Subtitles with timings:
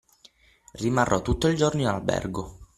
[0.73, 2.65] Rimarrò tutto il giorno in albergo.